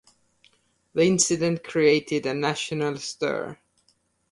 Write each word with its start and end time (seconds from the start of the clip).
The 0.95 1.03
incident 1.03 1.63
created 1.63 2.25
a 2.25 2.33
national 2.33 2.97
stir. 2.97 3.59